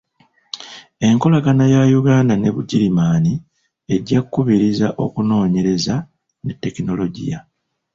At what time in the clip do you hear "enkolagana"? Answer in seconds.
1.07-1.63